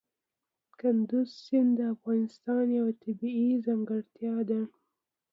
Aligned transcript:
کندز 0.79 1.29
سیند 1.43 1.71
د 1.77 1.79
افغانستان 1.95 2.65
یوه 2.77 2.91
طبیعي 3.03 3.49
ځانګړتیا 3.65 4.35
ده. 4.49 4.61